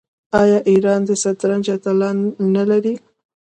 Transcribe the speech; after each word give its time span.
آیا 0.41 0.59
ایران 0.69 1.01
د 1.05 1.09
شطرنج 1.21 1.65
اتلان 1.75 2.17
نلري؟ 2.55 2.93